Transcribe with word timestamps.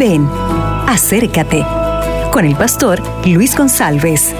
Ven, 0.00 0.26
acércate 0.86 1.62
con 2.32 2.46
el 2.46 2.56
pastor 2.56 3.02
Luis 3.26 3.54
González. 3.54 4.34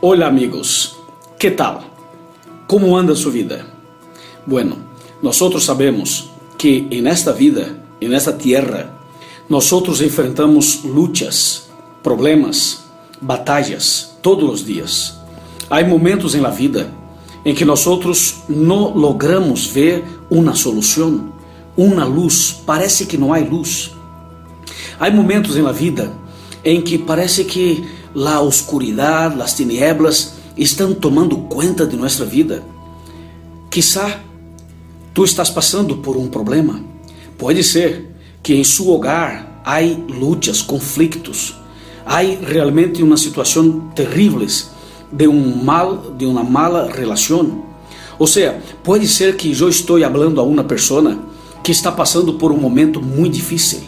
Hola 0.00 0.26
amigos, 0.26 0.96
¿qué 1.38 1.50
tal? 1.50 1.80
¿Cómo 2.66 2.98
anda 2.98 3.14
su 3.14 3.30
vida? 3.30 3.66
Bueno, 4.46 4.76
nosotros 5.20 5.64
sabemos 5.64 6.30
que 6.56 6.86
en 6.90 7.06
esta 7.06 7.32
vida, 7.32 7.66
en 8.00 8.14
esta 8.14 8.38
tierra, 8.38 8.98
nosotros 9.50 10.00
enfrentamos 10.00 10.82
luchas, 10.82 11.68
problemas, 12.02 12.86
batallas 13.20 14.16
todos 14.22 14.44
los 14.44 14.64
días. 14.64 15.20
Hay 15.68 15.84
momentos 15.84 16.34
en 16.34 16.44
la 16.44 16.52
vida 16.52 16.86
em 17.48 17.54
que 17.54 17.64
nós 17.64 17.86
outros 17.86 18.42
não 18.46 18.92
logramos 18.94 19.68
ver 19.68 20.04
uma 20.28 20.54
solução, 20.54 21.32
uma 21.74 22.04
luz, 22.04 22.54
parece 22.66 23.06
que 23.06 23.16
não 23.16 23.32
há 23.32 23.38
luz. 23.38 23.90
Há 25.00 25.10
momentos 25.10 25.56
na 25.56 25.72
vida 25.72 26.12
em 26.62 26.82
que 26.82 26.98
parece 26.98 27.44
que 27.44 27.88
a 28.14 28.40
oscuridade, 28.42 29.40
as 29.40 29.54
tinieblas 29.54 30.34
estão 30.58 30.92
tomando 30.92 31.38
conta 31.38 31.86
de 31.86 31.96
nossa 31.96 32.22
vida. 32.22 32.62
Quizá 33.70 34.20
tu 35.14 35.24
estás 35.24 35.48
passando 35.48 35.96
por 35.96 36.18
um 36.18 36.26
problema. 36.28 36.82
Pode 37.38 37.64
ser 37.64 38.14
que 38.42 38.52
em 38.52 38.62
seu 38.62 38.90
hogar 38.90 39.62
há 39.64 39.78
lutas, 39.80 40.60
conflitos, 40.60 41.54
há 42.04 42.18
realmente 42.18 43.02
uma 43.02 43.16
situação 43.16 43.88
terríveis 43.94 44.68
de 45.12 45.26
um 45.26 45.62
mal, 45.64 46.12
de 46.16 46.26
uma 46.26 46.42
mala 46.42 46.90
relação. 46.90 47.64
Ou 48.18 48.26
seja, 48.26 48.58
pode 48.82 49.06
ser 49.06 49.36
que 49.36 49.56
eu 49.58 49.68
estou 49.68 50.00
falando 50.00 50.40
a 50.40 50.44
uma 50.44 50.64
pessoa 50.64 51.18
que 51.62 51.72
está 51.72 51.92
passando 51.92 52.34
por 52.34 52.50
um 52.50 52.56
momento 52.56 53.00
muito 53.00 53.34
difícil, 53.34 53.80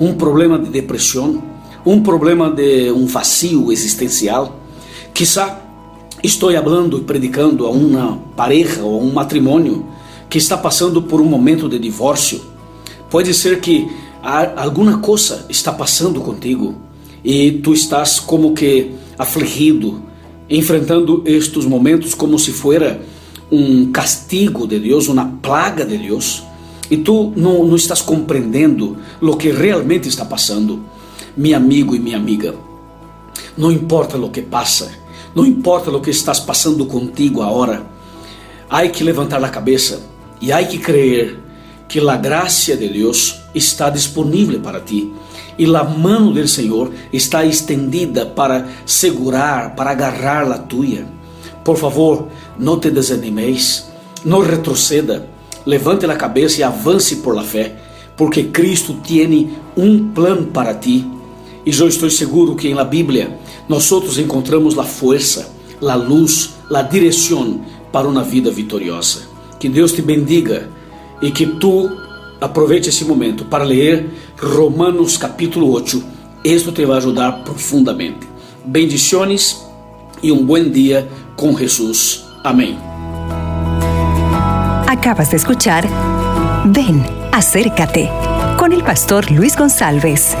um 0.00 0.14
problema 0.14 0.58
de 0.58 0.70
depressão, 0.70 1.42
um 1.84 2.02
problema 2.02 2.50
de 2.50 2.90
um 2.90 3.06
vazio 3.06 3.70
existencial. 3.70 4.58
Quizá 5.14 5.60
estou 6.22 6.52
falando 6.52 6.98
e 6.98 7.02
predicando 7.02 7.66
a 7.66 7.70
uma 7.70 8.18
pareja 8.36 8.82
ou 8.82 9.02
um 9.02 9.12
matrimônio 9.12 9.86
que 10.28 10.38
está 10.38 10.56
passando 10.56 11.02
por 11.02 11.20
um 11.20 11.24
momento 11.24 11.68
de 11.68 11.78
divórcio. 11.78 12.40
Pode 13.08 13.32
ser 13.32 13.60
que 13.60 13.88
alguma 14.56 14.98
coisa 14.98 15.46
está 15.48 15.72
passando 15.72 16.20
contigo 16.20 16.74
e 17.24 17.52
tu 17.52 17.72
estás 17.72 18.18
como 18.18 18.52
que 18.52 18.92
afligido, 19.18 20.02
enfrentando 20.48 21.22
estes 21.26 21.64
momentos 21.64 22.14
como 22.14 22.38
se 22.38 22.52
fuera 22.52 23.00
um 23.50 23.90
castigo 23.90 24.66
de 24.66 24.78
Deus, 24.78 25.08
uma 25.08 25.26
plaga 25.42 25.84
de 25.84 25.98
Deus, 25.98 26.42
e 26.90 26.96
tu 26.96 27.32
não, 27.36 27.64
não 27.64 27.76
estás 27.76 28.00
compreendendo 28.00 28.96
o 29.20 29.36
que 29.36 29.50
realmente 29.50 30.08
está 30.08 30.24
passando, 30.24 30.84
meu 31.36 31.56
amigo 31.56 31.94
e 31.94 31.98
minha 31.98 32.16
amiga. 32.16 32.54
Não 33.56 33.72
importa 33.72 34.16
o 34.16 34.30
que 34.30 34.42
passa, 34.42 34.92
não 35.34 35.44
importa 35.44 35.90
o 35.90 36.00
que 36.00 36.10
estás 36.10 36.38
passando 36.38 36.86
contigo 36.86 37.42
agora, 37.42 37.84
há 38.68 38.86
que 38.88 39.04
levantar 39.04 39.42
a 39.42 39.48
cabeça 39.48 40.00
e 40.40 40.52
há 40.52 40.64
que 40.64 40.78
crer 40.78 41.40
que 41.88 42.00
a 42.00 42.16
graça 42.16 42.76
de 42.76 42.88
Deus 42.88 43.36
está 43.54 43.90
disponível 43.90 44.60
para 44.60 44.80
ti 44.80 45.12
e 45.58 45.64
a 45.74 45.84
mão 45.84 46.32
do 46.32 46.46
Senhor 46.46 46.92
está 47.12 47.44
estendida 47.44 48.26
para 48.26 48.68
segurar, 48.84 49.74
para 49.74 49.90
agarrar 49.90 50.50
a 50.50 50.58
tua. 50.58 51.06
Por 51.64 51.76
favor, 51.76 52.28
não 52.58 52.78
te 52.78 52.90
desanimeis, 52.90 53.86
não 54.24 54.40
retroceda, 54.40 55.28
levante 55.64 56.06
a 56.06 56.16
cabeça 56.16 56.60
e 56.60 56.62
avance 56.62 57.16
por 57.16 57.34
la 57.34 57.42
fé, 57.42 57.76
porque 58.16 58.44
Cristo 58.44 58.94
tem 58.94 59.50
um 59.76 60.08
plano 60.12 60.46
para 60.46 60.74
ti. 60.74 61.06
E 61.64 61.70
eu 61.76 61.88
estou 61.88 62.08
seguro 62.08 62.54
que 62.54 62.72
na 62.72 62.84
Bíblia 62.84 63.38
nós 63.68 63.90
outros 63.90 64.18
encontramos 64.18 64.78
a 64.78 64.84
força, 64.84 65.52
a 65.82 65.94
luz, 65.94 66.54
a 66.72 66.82
direção 66.82 67.60
para 67.90 68.06
uma 68.06 68.22
vida 68.22 68.50
vitoriosa. 68.50 69.22
Que 69.58 69.68
Deus 69.68 69.92
te 69.92 70.02
bendiga 70.02 70.68
e 71.20 71.30
que 71.30 71.46
tu 71.46 71.90
aproveite 72.40 72.88
esse 72.88 73.04
momento 73.04 73.44
para 73.44 73.64
ler 73.64 74.10
Romanos 74.38 75.16
capítulo 75.16 75.70
8. 75.72 76.02
Isto 76.44 76.72
te 76.72 76.84
vai 76.84 76.98
ajudar 76.98 77.44
profundamente. 77.44 78.26
Bendiciones 78.64 79.64
e 80.22 80.30
um 80.30 80.44
bom 80.44 80.62
dia 80.62 81.08
com 81.36 81.56
Jesus. 81.56 82.24
Amém. 82.44 82.78
Acabas 84.86 85.28
de 85.28 85.36
escuchar 85.36 85.84
Ven, 86.68 87.04
acércate 87.32 88.08
con 88.58 88.72
el 88.72 88.82
pastor 88.82 89.30
Luis 89.30 89.56
González. 89.56 90.36